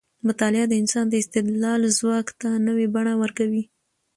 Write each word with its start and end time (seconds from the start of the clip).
مطالعه 0.27 0.65
د 0.69 0.73
انسان 0.81 1.05
د 1.09 1.13
استدلال 1.21 1.81
ځواک 1.99 2.27
ته 2.41 2.49
نوې 2.67 2.87
بڼه 2.95 3.13
ورکوي. 3.21 3.63